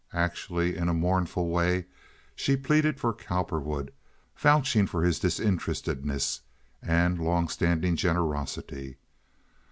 Actually 0.13 0.75
in 0.75 0.89
a 0.89 0.95
mournful 0.95 1.47
way 1.49 1.85
she 2.35 2.57
pleaded 2.57 2.99
for 2.99 3.13
Cowperwood, 3.13 3.93
vouching 4.35 4.87
for 4.87 5.03
his 5.03 5.19
disinterestedness 5.19 6.41
and 6.81 7.19
long 7.19 7.47
standing 7.47 7.95
generosity. 7.95 8.97